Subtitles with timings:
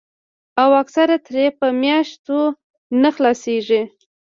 [0.61, 2.39] او اکثر ترې پۀ مياشتو
[3.01, 3.81] نۀ خلاصيږي